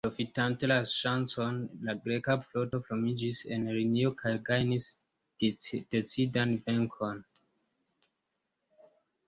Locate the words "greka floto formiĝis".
2.07-3.43